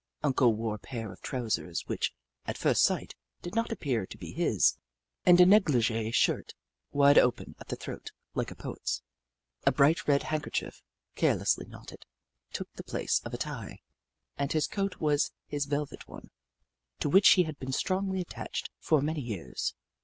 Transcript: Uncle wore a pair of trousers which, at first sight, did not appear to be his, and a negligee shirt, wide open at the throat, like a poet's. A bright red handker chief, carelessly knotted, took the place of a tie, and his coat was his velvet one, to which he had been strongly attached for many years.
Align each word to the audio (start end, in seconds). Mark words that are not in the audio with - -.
Uncle 0.23 0.55
wore 0.55 0.73
a 0.73 0.79
pair 0.79 1.11
of 1.13 1.21
trousers 1.21 1.83
which, 1.85 2.11
at 2.47 2.57
first 2.57 2.81
sight, 2.83 3.13
did 3.43 3.53
not 3.53 3.71
appear 3.71 4.03
to 4.07 4.17
be 4.17 4.31
his, 4.31 4.75
and 5.27 5.39
a 5.39 5.45
negligee 5.45 6.09
shirt, 6.09 6.55
wide 6.91 7.19
open 7.19 7.55
at 7.59 7.67
the 7.67 7.75
throat, 7.75 8.11
like 8.33 8.49
a 8.49 8.55
poet's. 8.55 9.03
A 9.63 9.71
bright 9.71 10.07
red 10.07 10.23
handker 10.23 10.51
chief, 10.51 10.81
carelessly 11.13 11.67
knotted, 11.67 12.07
took 12.51 12.73
the 12.73 12.83
place 12.83 13.19
of 13.23 13.35
a 13.35 13.37
tie, 13.37 13.79
and 14.39 14.51
his 14.53 14.65
coat 14.65 14.95
was 14.99 15.33
his 15.45 15.67
velvet 15.67 16.07
one, 16.07 16.31
to 16.99 17.07
which 17.07 17.29
he 17.33 17.43
had 17.43 17.59
been 17.59 17.71
strongly 17.71 18.21
attached 18.21 18.71
for 18.79 19.01
many 19.01 19.21
years. 19.21 19.75